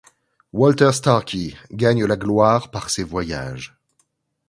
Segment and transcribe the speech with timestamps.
[0.51, 3.77] Walter Starkie gagne la gloire par ses voyages.